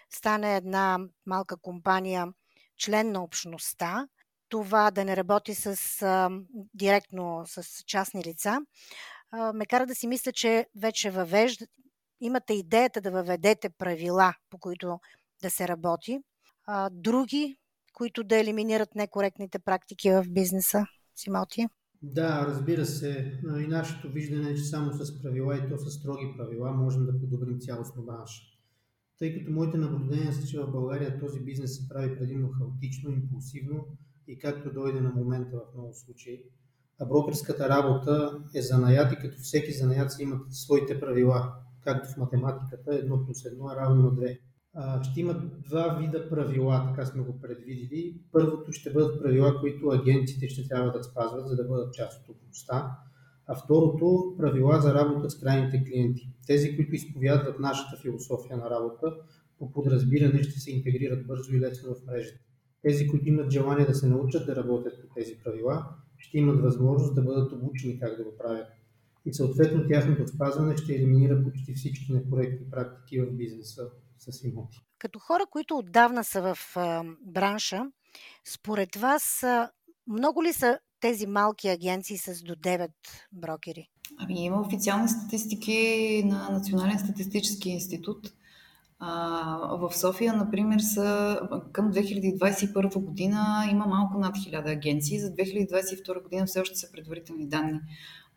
стане 0.09 0.55
една 0.55 0.99
малка 1.25 1.57
компания 1.57 2.27
член 2.77 3.11
на 3.11 3.23
общността, 3.23 4.07
това 4.49 4.91
да 4.91 5.05
не 5.05 5.17
работи 5.17 5.55
с, 5.55 5.77
директно 6.73 7.43
с 7.45 7.83
частни 7.85 8.23
лица, 8.23 8.59
ме 9.53 9.65
кара 9.65 9.85
да 9.85 9.95
си 9.95 10.07
мисля, 10.07 10.31
че 10.31 10.67
вече 10.75 11.11
въвежда, 11.11 11.65
имате 12.21 12.53
идеята 12.53 13.01
да 13.01 13.11
въведете 13.11 13.69
правила, 13.69 14.33
по 14.49 14.57
които 14.57 14.99
да 15.41 15.49
се 15.49 15.67
работи. 15.67 16.19
други, 16.91 17.57
които 17.93 18.23
да 18.23 18.37
елиминират 18.37 18.95
некоректните 18.95 19.59
практики 19.59 20.11
в 20.11 20.23
бизнеса, 20.29 20.85
Симоти? 21.15 21.67
Да, 22.01 22.45
разбира 22.47 22.85
се. 22.85 23.41
И 23.59 23.67
нашето 23.67 24.11
виждане 24.11 24.49
е, 24.49 24.55
че 24.55 24.63
само 24.63 24.93
с 24.93 25.21
правила 25.21 25.57
и 25.57 25.69
то 25.69 25.77
с 25.77 25.91
строги 25.91 26.33
правила 26.37 26.71
можем 26.71 27.05
да 27.05 27.19
подобрим 27.19 27.59
цялостно 27.59 28.03
бранша. 28.03 28.41
Тъй 29.17 29.39
като 29.39 29.51
моите 29.51 29.77
наблюдения 29.77 30.33
са, 30.33 30.47
че 30.47 30.59
в 30.59 30.71
България 30.71 31.19
този 31.19 31.39
бизнес 31.39 31.77
се 31.77 31.89
прави 31.89 32.17
предимно 32.17 32.49
хаотично, 32.49 33.11
импулсивно 33.11 33.85
и 34.27 34.39
както 34.39 34.73
дойде 34.73 35.01
на 35.01 35.09
момента 35.09 35.57
в 35.57 35.75
много 35.75 35.93
случаи. 35.93 36.43
А 36.99 37.05
брокерската 37.05 37.69
работа 37.69 38.43
е 38.55 38.61
занаят 38.61 39.13
и 39.13 39.15
като 39.15 39.37
всеки 39.37 39.71
занаят 39.71 40.11
си 40.11 40.23
имат 40.23 40.53
своите 40.53 40.99
правила. 40.99 41.53
Както 41.81 42.09
в 42.09 42.17
математиката, 42.17 42.95
едно 42.95 43.25
плюс 43.25 43.45
едно 43.45 43.71
е 43.71 43.75
равно 43.75 44.03
на 44.03 44.15
две 44.15 44.39
ще 45.01 45.19
има 45.19 45.33
два 45.69 45.97
вида 45.99 46.29
правила, 46.29 46.85
така 46.87 47.05
сме 47.05 47.23
го 47.23 47.41
предвидили. 47.41 48.21
Първото 48.31 48.71
ще 48.71 48.93
бъдат 48.93 49.21
правила, 49.21 49.59
които 49.59 49.89
агенците 49.89 50.49
ще 50.49 50.67
трябва 50.67 50.91
да 50.91 51.03
спазват, 51.03 51.47
за 51.47 51.55
да 51.55 51.63
бъдат 51.63 51.93
част 51.93 52.23
от 52.23 52.35
общността. 52.35 52.97
А 53.47 53.55
второто 53.55 54.35
правила 54.37 54.81
за 54.81 54.93
работа 54.93 55.29
с 55.29 55.39
крайните 55.39 55.83
клиенти. 55.83 56.29
Тези, 56.47 56.75
които 56.75 56.95
изповядват 56.95 57.59
нашата 57.59 58.01
философия 58.01 58.57
на 58.57 58.69
работа, 58.69 59.15
по 59.59 59.71
подразбиране 59.71 60.43
ще 60.43 60.59
се 60.59 60.71
интегрират 60.71 61.27
бързо 61.27 61.55
и 61.55 61.59
лесно 61.59 61.95
в 61.95 62.05
мрежата. 62.07 62.39
Тези, 62.81 63.07
които 63.07 63.29
имат 63.29 63.51
желание 63.51 63.85
да 63.85 63.95
се 63.95 64.07
научат 64.07 64.45
да 64.45 64.55
работят 64.55 65.01
по 65.01 65.13
тези 65.15 65.39
правила, 65.43 65.85
ще 66.17 66.37
имат 66.37 66.61
възможност 66.61 67.15
да 67.15 67.21
бъдат 67.21 67.51
обучени 67.51 67.99
как 67.99 68.17
да 68.17 68.23
го 68.23 68.37
правят. 68.37 68.67
И 69.25 69.33
съответно 69.33 69.87
тяхното 69.87 70.27
спазване 70.27 70.77
ще 70.77 70.93
елиминира 70.93 71.43
почти 71.43 71.73
всички 71.73 72.13
некоректни 72.13 72.69
практики 72.69 73.21
в 73.21 73.31
бизнеса 73.31 73.81
с 74.17 74.43
имоти. 74.43 74.77
Като 74.99 75.19
хора, 75.19 75.43
които 75.51 75.77
отдавна 75.77 76.23
са 76.23 76.41
в 76.41 76.77
а, 76.77 77.03
бранша, 77.21 77.85
според 78.45 78.95
вас 78.95 79.43
а, 79.43 79.69
много 80.07 80.43
ли 80.43 80.53
са 80.53 80.79
тези 80.99 81.27
малки 81.27 81.67
агенции 81.67 82.17
с 82.17 82.43
до 82.43 82.55
9 82.55 82.89
брокери? 83.31 83.89
Ами 84.17 84.45
има 84.45 84.61
официални 84.61 85.09
статистики 85.09 86.21
на 86.25 86.49
Национален 86.49 86.99
статистически 86.99 87.69
институт. 87.69 88.33
А, 88.99 89.77
в 89.77 89.97
София, 89.97 90.33
например, 90.33 90.79
са 90.79 91.39
към 91.71 91.93
2021 91.93 93.05
година 93.05 93.67
има 93.71 93.85
малко 93.85 94.19
над 94.19 94.35
1000 94.35 94.71
агенции. 94.71 95.19
За 95.19 95.27
2022 95.27 96.23
година 96.23 96.45
все 96.45 96.59
още 96.59 96.75
са 96.75 96.91
предварителни 96.91 97.47
данни. 97.47 97.79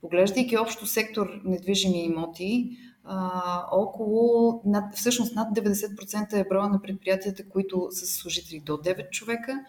Поглеждайки 0.03 0.57
общо 0.57 0.87
сектор 0.87 1.41
недвижими 1.45 2.05
имоти, 2.05 2.79
а, 3.05 3.67
около, 3.73 4.63
над, 4.65 4.97
всъщност 4.97 5.37
над 5.37 5.57
90% 5.57 6.41
е 6.41 6.49
броя 6.49 6.69
на 6.69 6.83
предприятията, 6.83 7.49
които 7.49 7.89
са 7.91 8.07
служители 8.07 8.61
до 8.61 8.73
9 8.73 9.11
човека, 9.11 9.65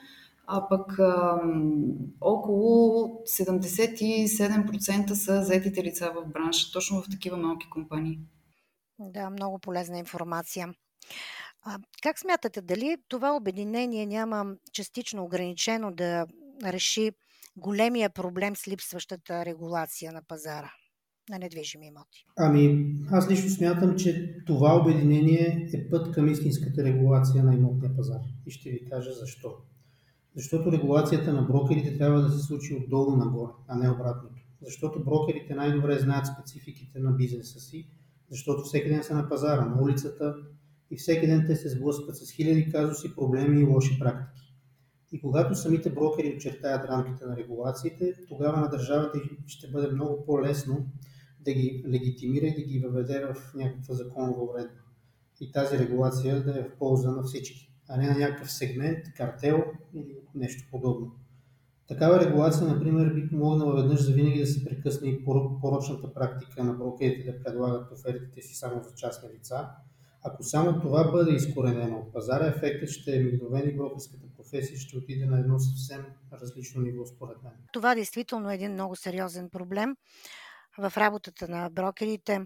а 0.47 0.67
пък 0.67 0.99
а, 0.99 1.41
около 2.21 3.07
77% 3.07 5.13
са 5.13 5.43
заетите 5.43 5.83
лица 5.83 6.11
в 6.15 6.25
бранша, 6.25 6.71
точно 6.73 7.01
в 7.01 7.09
такива 7.11 7.37
малки 7.37 7.69
компании. 7.69 8.19
Да, 8.99 9.29
много 9.29 9.59
полезна 9.59 9.99
информация. 9.99 10.73
А, 11.63 11.79
как 12.03 12.19
смятате, 12.19 12.61
дали 12.61 12.97
това 13.07 13.35
обединение 13.35 14.05
няма 14.05 14.45
частично 14.71 15.23
ограничено 15.23 15.91
да 15.91 16.25
реши 16.65 17.11
големия 17.55 18.10
проблем 18.10 18.55
с 18.55 18.67
липсващата 18.67 19.45
регулация 19.45 20.12
на 20.12 20.22
пазара? 20.27 20.72
на 21.29 21.39
недвижими 21.39 21.88
имоти? 21.88 22.25
Ами, 22.38 22.95
аз 23.12 23.29
лично 23.29 23.50
смятам, 23.50 23.95
че 23.95 24.36
това 24.45 24.75
обединение 24.81 25.69
е 25.74 25.89
път 25.89 26.12
към 26.12 26.27
истинската 26.27 26.83
регулация 26.83 27.43
на 27.43 27.55
имотния 27.55 27.95
пазар. 27.95 28.19
И 28.45 28.51
ще 28.51 28.69
ви 28.69 28.86
кажа 28.89 29.13
защо. 29.13 29.55
Защото 30.36 30.72
регулацията 30.72 31.33
на 31.33 31.41
брокерите 31.41 31.98
трябва 31.98 32.22
да 32.22 32.29
се 32.29 32.39
случи 32.39 32.75
отдолу 32.75 33.15
нагоре, 33.15 33.51
а 33.67 33.75
не 33.75 33.89
обратното. 33.89 34.36
Защото 34.62 35.03
брокерите 35.03 35.55
най-добре 35.55 36.00
знаят 36.00 36.27
спецификите 36.27 37.00
на 37.00 37.12
бизнеса 37.12 37.60
си, 37.60 37.88
защото 38.29 38.63
всеки 38.63 38.89
ден 38.89 39.03
са 39.03 39.15
на 39.15 39.29
пазара, 39.29 39.65
на 39.65 39.81
улицата 39.81 40.36
и 40.91 40.98
всеки 40.98 41.27
ден 41.27 41.43
те 41.48 41.55
се 41.55 41.69
сблъскват 41.69 42.17
с 42.17 42.31
хиляди 42.31 42.72
казуси, 42.72 43.15
проблеми 43.15 43.62
и 43.62 43.63
лоши 43.63 44.00
практики. 44.00 44.42
И 45.13 45.22
когато 45.22 45.55
самите 45.55 45.89
брокери 45.89 46.36
очертаят 46.36 46.86
рамките 46.86 47.25
на 47.25 47.38
регулациите, 47.38 48.13
тогава 48.29 48.62
на 48.62 48.70
държавата 48.70 49.20
ще 49.48 49.67
бъде 49.67 49.88
много 49.88 50.25
по-лесно 50.25 50.86
да 51.39 51.53
ги 51.53 51.86
легитимира 51.88 52.46
и 52.46 52.55
да 52.55 52.62
ги 52.62 52.79
въведе 52.79 53.25
в 53.25 53.53
някаква 53.55 53.93
законова 53.93 54.43
уредба. 54.43 54.79
И 55.41 55.51
тази 55.51 55.77
регулация 55.77 56.43
да 56.43 56.60
е 56.60 56.63
в 56.63 56.77
полза 56.79 57.12
на 57.12 57.24
всички, 57.24 57.74
а 57.89 57.98
не 57.98 58.08
на 58.08 58.17
някакъв 58.17 58.51
сегмент, 58.51 59.00
картел 59.17 59.63
или 59.93 60.17
нещо 60.36 60.67
подобно. 60.72 61.12
Такава 61.88 62.20
регулация, 62.20 62.67
например, 62.67 63.13
би 63.13 63.29
помогнала 63.29 63.82
веднъж 63.82 64.01
за 64.01 64.13
винаги 64.13 64.39
да 64.39 64.48
се 64.48 64.65
прекъсне 64.65 65.10
и 65.10 65.25
порочната 65.62 66.13
практика 66.13 66.63
на 66.63 66.74
брокерите 66.74 67.32
да 67.32 67.43
предлагат 67.43 67.91
офертите 67.91 68.41
си 68.41 68.55
само 68.55 68.84
за 68.84 68.96
частни 68.96 69.29
лица. 69.29 69.70
Ако 70.24 70.43
само 70.43 70.82
това 70.82 71.12
бъде 71.12 71.34
изкоренено 71.34 71.98
от 71.98 72.13
пазара, 72.13 72.48
ефектът 72.48 72.89
ще 72.89 73.15
е 73.15 73.24
мигновен 73.24 73.70
и 73.70 73.75
брокерската 73.75 74.27
професия 74.53 74.79
ще 74.79 74.98
отиде 74.98 75.25
на 75.25 75.39
едно 75.39 75.60
съвсем 75.60 76.05
различно 76.33 76.81
ниво, 76.81 77.05
според 77.05 77.43
мен. 77.43 77.53
Това 77.74 77.95
действително 77.95 78.51
е 78.51 78.55
един 78.55 78.72
много 78.72 78.95
сериозен 78.95 79.50
проблем 79.50 79.95
в 80.77 80.93
работата 80.98 81.48
на 81.48 81.69
брокерите, 81.69 82.41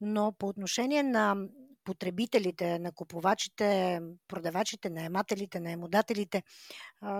но 0.00 0.32
по 0.38 0.48
отношение 0.48 1.02
на 1.02 1.36
потребителите, 1.84 2.78
на 2.78 2.92
купувачите, 2.92 4.00
продавачите, 4.28 4.90
наемателите, 4.90 5.60
наемодателите, 5.60 6.42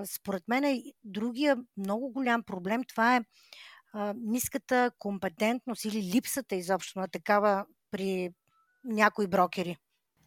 според 0.05 0.49
мен 0.49 0.65
е 0.65 0.83
другия 1.05 1.57
много 1.77 2.13
голям 2.13 2.43
проблем. 2.43 2.85
Това 2.85 3.17
е 3.17 3.21
ниската 4.15 4.91
компетентност 4.99 5.85
или 5.85 6.03
липсата 6.15 6.57
изобщо 6.57 6.99
на 6.99 7.09
такава 7.09 7.67
при 7.91 8.31
някои 8.85 9.27
брокери. 9.27 9.77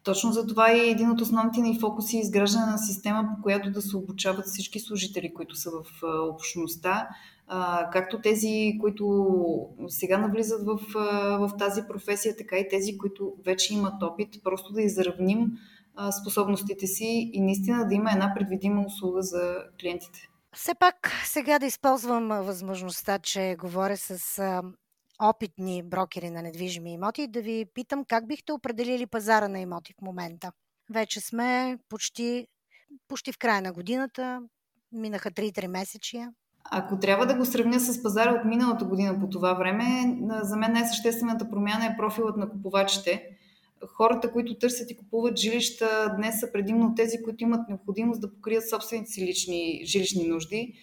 Точно 0.03 0.31
за 0.31 0.47
това 0.47 0.73
и 0.73 0.89
един 0.89 1.11
от 1.11 1.21
основните 1.21 1.61
ни 1.61 1.79
фокуси 1.79 2.17
е 2.17 2.19
изграждане 2.19 2.65
на 2.65 2.77
система, 2.77 3.29
по 3.35 3.43
която 3.43 3.71
да 3.71 3.81
се 3.81 3.97
обучават 3.97 4.45
всички 4.45 4.79
служители, 4.79 5.33
които 5.33 5.55
са 5.55 5.71
в 5.71 6.03
общността, 6.29 7.07
както 7.91 8.21
тези, 8.21 8.77
които 8.81 9.25
сега 9.87 10.17
навлизат 10.17 10.65
в, 10.65 10.79
в 11.39 11.51
тази 11.57 11.81
професия, 11.87 12.37
така 12.37 12.57
и 12.57 12.69
тези, 12.69 12.97
които 12.97 13.33
вече 13.45 13.73
имат 13.73 14.03
опит, 14.03 14.43
просто 14.43 14.73
да 14.73 14.81
изравним 14.81 15.51
способностите 16.21 16.87
си 16.87 17.29
и 17.33 17.41
наистина 17.41 17.87
да 17.87 17.95
има 17.95 18.11
една 18.11 18.33
предвидима 18.35 18.85
услуга 18.85 19.21
за 19.21 19.55
клиентите. 19.81 20.29
Все 20.55 20.75
пак 20.75 21.11
сега 21.25 21.59
да 21.59 21.65
използвам 21.65 22.27
възможността, 22.27 23.19
че 23.19 23.55
говоря 23.59 23.97
с 23.97 24.41
опитни 25.29 25.83
брокери 25.83 26.29
на 26.29 26.41
недвижими 26.41 26.93
имоти 26.93 27.27
да 27.27 27.41
ви 27.41 27.65
питам 27.73 28.05
как 28.05 28.27
бихте 28.27 28.53
определили 28.53 29.05
пазара 29.05 29.47
на 29.47 29.59
имоти 29.59 29.93
в 29.93 30.01
момента. 30.01 30.51
Вече 30.89 31.21
сме 31.21 31.77
почти, 31.89 32.47
почти 33.07 33.31
в 33.31 33.37
края 33.37 33.61
на 33.61 33.73
годината, 33.73 34.41
минаха 34.91 35.31
3-3 35.31 35.67
месечия. 35.67 36.31
Ако 36.71 36.99
трябва 36.99 37.25
да 37.25 37.35
го 37.35 37.45
сравня 37.45 37.79
с 37.79 38.03
пазара 38.03 38.33
от 38.33 38.45
миналата 38.45 38.85
година 38.85 39.19
по 39.19 39.29
това 39.29 39.53
време, 39.53 40.17
за 40.41 40.57
мен 40.57 40.73
най-съществената 40.73 41.49
промяна 41.49 41.85
е 41.85 41.97
профилът 41.97 42.37
на 42.37 42.49
купувачите. 42.49 43.29
Хората, 43.87 44.31
които 44.31 44.57
търсят 44.57 44.91
и 44.91 44.97
купуват 44.97 45.39
жилища, 45.39 46.13
днес 46.17 46.39
са 46.39 46.51
предимно 46.51 46.95
тези, 46.95 47.23
които 47.23 47.43
имат 47.43 47.69
необходимост 47.69 48.21
да 48.21 48.33
покрият 48.33 48.69
собствените 48.69 49.11
си 49.11 49.25
лични 49.25 49.81
жилищни 49.85 50.27
нужди. 50.27 50.73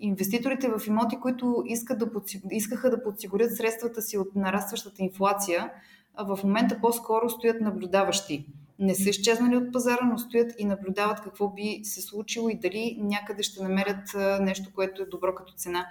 Инвеститорите 0.00 0.68
в 0.68 0.86
имоти, 0.86 1.16
които 1.20 1.62
искат 1.66 1.98
да 1.98 2.12
подсигурят, 2.12 2.52
искаха 2.52 2.90
да 2.90 3.02
подсигурят 3.02 3.56
средствата 3.56 4.02
си 4.02 4.18
от 4.18 4.34
нарастващата 4.34 5.02
инфлация, 5.02 5.70
в 6.18 6.38
момента 6.44 6.78
по-скоро 6.80 7.30
стоят 7.30 7.60
наблюдаващи. 7.60 8.46
не 8.78 8.94
са 8.94 9.10
изчезнали 9.10 9.56
от 9.56 9.72
пазара, 9.72 10.04
но 10.04 10.18
стоят 10.18 10.52
и 10.58 10.64
наблюдават 10.64 11.20
какво 11.20 11.48
би 11.48 11.80
се 11.82 12.02
случило 12.02 12.48
и 12.48 12.58
дали 12.58 12.98
някъде 13.00 13.42
ще 13.42 13.62
намерят 13.62 14.14
нещо, 14.40 14.70
което 14.74 15.02
е 15.02 15.06
добро 15.06 15.34
като 15.34 15.52
цена. 15.52 15.86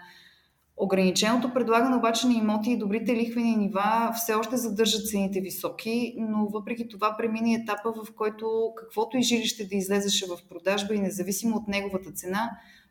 Ограниченото 0.77 1.53
предлагане 1.53 1.95
обаче 1.95 2.27
на 2.27 2.33
имоти 2.33 2.71
и 2.71 2.77
добрите 2.77 3.15
лихвени 3.15 3.55
нива 3.55 4.11
все 4.15 4.33
още 4.33 4.57
задържат 4.57 5.07
цените 5.07 5.41
високи, 5.41 6.15
но 6.17 6.45
въпреки 6.45 6.87
това 6.87 7.15
премини 7.17 7.55
етапа, 7.55 7.91
в 7.91 8.13
който 8.15 8.73
каквото 8.77 9.17
и 9.17 9.21
жилище 9.21 9.67
да 9.67 9.75
излезеше 9.75 10.25
в 10.25 10.49
продажба 10.49 10.95
и 10.95 10.99
независимо 10.99 11.57
от 11.57 11.67
неговата 11.67 12.11
цена, 12.11 12.49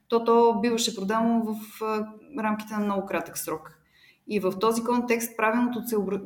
то 0.08 0.24
то 0.24 0.60
биваше 0.62 0.96
продавано 0.96 1.44
в 1.44 1.82
рамките 2.38 2.74
на 2.74 2.80
много 2.80 3.06
кратък 3.06 3.38
срок. 3.38 3.72
И 4.28 4.40
в 4.40 4.58
този 4.60 4.84
контекст 4.84 5.36
правилното 5.36 5.82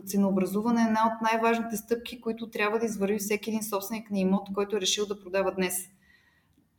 ценообразуване 0.06 0.82
е 0.82 0.84
една 0.84 1.00
от 1.06 1.22
най-важните 1.22 1.76
стъпки, 1.76 2.20
които 2.20 2.50
трябва 2.50 2.78
да 2.78 2.86
извърви 2.86 3.18
всеки 3.18 3.50
един 3.50 3.62
собственик 3.62 4.10
на 4.10 4.18
имот, 4.18 4.48
който 4.54 4.76
е 4.76 4.80
решил 4.80 5.06
да 5.06 5.20
продава 5.20 5.52
днес. 5.54 5.74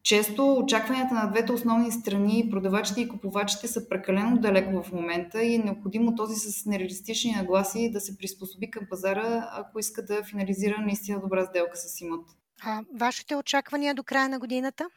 Често 0.03 0.53
очакванията 0.53 1.13
на 1.13 1.31
двете 1.31 1.51
основни 1.51 1.91
страни, 1.91 2.47
продавачите 2.51 3.01
и 3.01 3.07
купувачите, 3.07 3.67
са 3.67 3.89
прекалено 3.89 4.37
далеко 4.37 4.83
в 4.83 4.91
момента 4.91 5.43
и 5.43 5.55
е 5.55 5.57
необходимо 5.57 6.15
този 6.15 6.35
с 6.35 6.65
нереалистични 6.65 7.31
нагласи 7.31 7.91
да 7.91 7.99
се 7.99 8.17
приспособи 8.17 8.71
към 8.71 8.85
пазара, 8.89 9.49
ако 9.51 9.79
иска 9.79 10.05
да 10.05 10.23
финализира 10.23 10.75
наистина 10.81 11.19
добра 11.19 11.45
сделка 11.45 11.77
с 11.77 12.01
имот. 12.01 12.25
А 12.63 12.83
вашите 12.95 13.35
очаквания 13.35 13.95
до 13.95 14.03
края 14.03 14.29
на 14.29 14.39
годината? 14.39 14.89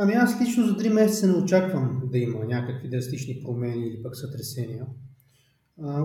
Ами 0.00 0.12
аз 0.12 0.40
лично 0.40 0.66
за 0.66 0.76
3 0.76 0.92
месеца 0.92 1.26
не 1.26 1.42
очаквам 1.42 2.02
да 2.12 2.18
има 2.18 2.44
някакви 2.44 2.88
драстични 2.88 3.40
промени 3.44 3.86
или 3.86 4.02
пък 4.02 4.16
сътресения. 4.16 4.86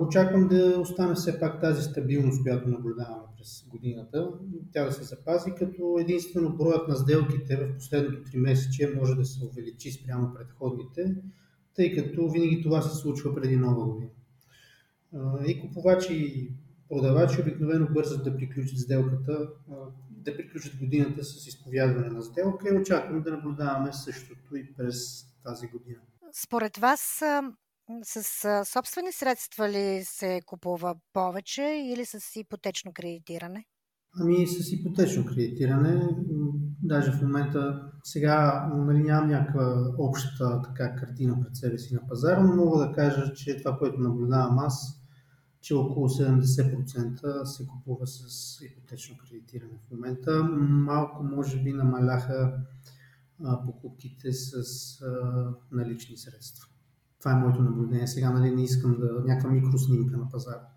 Очаквам 0.07 0.47
да 0.47 0.79
остане 0.79 1.15
все 1.15 1.39
пак 1.39 1.62
тази 1.62 1.81
стабилност, 1.81 2.41
която 2.41 2.69
наблюдаваме 2.69 3.23
през 3.38 3.67
годината. 3.69 4.29
Тя 4.73 4.85
да 4.85 4.91
се 4.91 5.03
запази, 5.03 5.51
като 5.57 5.97
единствено 6.00 6.57
броят 6.57 6.88
на 6.88 6.95
сделките 6.95 7.55
в 7.55 7.75
последното 7.77 8.29
3 8.29 8.38
месече 8.38 8.93
може 8.95 9.15
да 9.15 9.25
се 9.25 9.45
увеличи 9.45 9.91
спрямо 9.91 10.33
предходните, 10.33 11.15
тъй 11.75 11.95
като 11.95 12.29
винаги 12.29 12.62
това 12.62 12.81
се 12.81 12.97
случва 12.97 13.35
преди 13.35 13.57
нова 13.57 13.85
година. 13.85 14.12
И 15.47 15.62
купувачи 15.62 16.13
и 16.13 16.51
продавачи 16.89 17.41
обикновено 17.41 17.88
бързат 17.93 18.23
да 18.23 18.38
приключат 18.38 18.79
сделката, 18.79 19.50
да 20.24 20.38
приключат 20.38 20.77
годината 20.80 21.24
с 21.24 21.48
изповядване 21.48 22.10
на 22.10 22.22
сделка 22.22 22.70
и 22.70 22.77
очаквам 22.77 23.22
да 23.22 23.32
наблюдаваме 23.32 23.94
същото 23.94 24.56
и 24.56 24.74
през 24.74 25.25
тази 25.44 25.68
година. 25.68 26.00
Според 26.44 26.77
вас 26.77 27.24
с 28.03 28.65
собствени 28.65 29.12
средства 29.12 29.70
ли 29.70 30.01
се 30.06 30.42
купува 30.46 30.96
повече 31.13 31.63
или 31.63 32.06
с 32.06 32.36
ипотечно 32.36 32.92
кредитиране? 32.94 33.65
Ами 34.20 34.48
с 34.48 34.72
ипотечно 34.72 35.25
кредитиране. 35.25 36.08
Даже 36.84 37.12
в 37.12 37.22
момента 37.22 37.92
сега 38.03 38.68
нали, 38.74 39.03
нямам 39.03 39.30
някаква 39.30 39.94
обща 39.98 40.62
така 40.62 40.96
картина 40.96 41.42
пред 41.42 41.56
себе 41.56 41.77
си 41.77 41.94
на 41.94 42.08
пазара, 42.08 42.44
но 42.44 42.56
мога 42.56 42.88
да 42.88 42.94
кажа, 42.94 43.34
че 43.34 43.58
това, 43.58 43.77
което 43.77 44.00
наблюдавам 44.00 44.60
аз, 44.60 45.02
че 45.63 45.75
около 45.75 46.10
70% 46.10 47.43
се 47.43 47.67
купува 47.67 48.08
с 48.08 48.62
ипотечно 48.62 49.17
кредитиране 49.17 49.79
в 49.88 49.91
момента. 49.91 50.43
Малко 50.60 51.24
може 51.24 51.63
би 51.63 51.74
намаляха 51.74 52.60
покупките 53.65 54.34
с 54.34 54.55
налични 55.72 56.17
средства. 56.17 56.67
Това 57.20 57.32
е 57.32 57.36
моето 57.36 57.62
наблюдение. 57.62 58.08
Сега 58.08 58.32
нали, 58.32 58.55
не 58.55 58.63
искам 58.63 59.00
да... 59.00 59.24
някаква 59.25 59.50
микроснимка 59.50 60.17
на 60.17 60.29
пазара. 60.29 60.67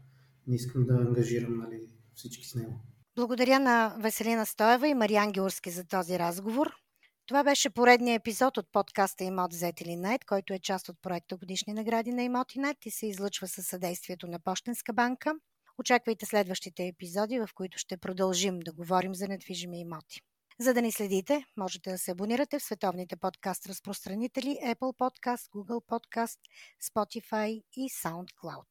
Не 0.47 0.55
искам 0.55 0.85
да 0.87 0.95
ангажирам 0.95 1.59
нали, 1.59 1.81
всички 2.15 2.49
с 2.49 2.55
него. 2.55 2.81
Благодаря 3.17 3.61
на 3.61 3.97
Веселина 4.01 4.47
Стоева 4.47 4.89
и 4.89 4.95
Мариан 4.95 5.33
Георски 5.33 5.71
за 5.71 5.85
този 5.85 6.19
разговор. 6.19 6.73
Това 7.27 7.45
беше 7.45 7.71
поредният 7.71 8.21
епизод 8.21 8.57
от 8.57 8.73
подкаста 8.73 9.25
Имот 9.25 9.53
взет 9.53 9.81
или 9.81 9.97
Найт, 9.97 10.25
който 10.25 10.53
е 10.53 10.59
част 10.59 10.89
от 10.89 10.97
проекта 11.03 11.37
Годишни 11.37 11.73
награди 11.73 12.13
на 12.13 12.23
Имотинет 12.23 12.87
и 12.87 12.91
се 12.91 13.07
излъчва 13.07 13.49
със 13.49 13.67
съдействието 13.67 14.27
на 14.27 14.39
Пощенска 14.41 14.93
банка. 14.93 15.35
Очаквайте 15.79 16.27
следващите 16.27 16.87
епизоди, 16.87 17.39
в 17.39 17.49
които 17.55 17.79
ще 17.79 17.97
продължим 17.97 18.61
да 18.61 18.73
говорим 18.73 19.15
за 19.15 19.29
недвижими 19.29 19.81
имоти. 19.81 20.21
За 20.61 20.75
да 20.75 20.83
ни 20.83 20.93
следите, 20.93 21.45
можете 21.57 21.91
да 21.91 21.99
се 21.99 22.11
абонирате 22.11 22.59
в 22.59 22.63
световните 22.63 23.17
подкаст 23.17 23.67
разпространители 23.67 24.59
Apple 24.67 24.97
Podcast, 24.97 25.51
Google 25.51 25.85
Podcast, 25.85 26.39
Spotify 26.83 27.63
и 27.77 27.91
SoundCloud. 27.91 28.67